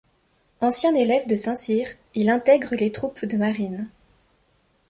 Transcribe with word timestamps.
Ancien 0.61 0.95
élève 0.95 1.27
de 1.27 1.35
Saint-Cyr, 1.35 1.87
il 2.15 2.31
intègre 2.31 2.73
les 2.73 2.91
troupes 2.91 3.23
de 3.23 3.37
marine. 3.37 3.87